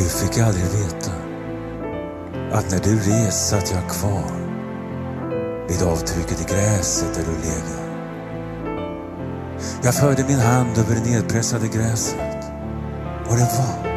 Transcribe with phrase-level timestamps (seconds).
[0.00, 1.12] Du fick aldrig veta
[2.52, 4.32] att när du rest satt jag kvar
[5.68, 7.80] vid avtrycket i gräset där du legat.
[9.82, 12.44] Jag förde min hand över det nedpressade gräset
[13.28, 13.90] och det var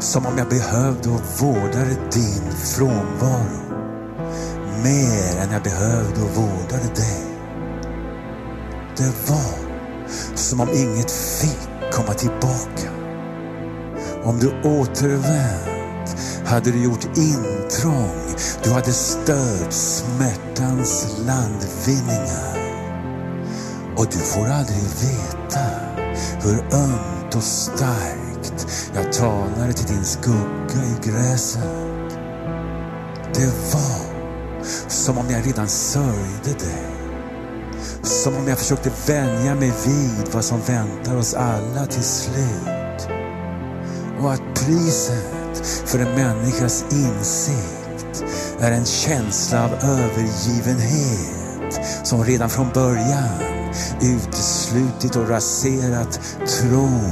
[0.00, 3.60] som om jag behövde och vårdade din frånvaro
[4.82, 7.24] mer än jag behövde och vårdade dig.
[8.96, 9.54] Det var
[10.34, 12.99] som om inget fick komma tillbaka.
[14.24, 15.70] Om du återvänt
[16.44, 18.20] hade du gjort intrång.
[18.62, 22.60] Du hade stört smärtans landvinningar.
[23.96, 25.66] Och du får aldrig veta
[26.42, 32.18] hur ömt och starkt jag talade till din skugga i gräset.
[33.34, 34.10] Det var
[34.88, 36.84] som om jag redan sörjde dig.
[38.02, 42.79] Som om jag försökte vänja mig vid vad som väntar oss alla till slut.
[44.22, 48.24] Och att priset för en människas insikt
[48.60, 53.50] är en känsla av övergivenhet som redan från början
[54.02, 57.10] uteslutit och raserat tron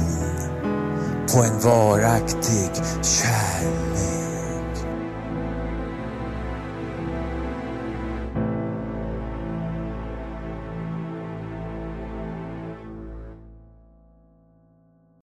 [1.33, 2.69] på en varaktig
[3.01, 4.28] kärlek.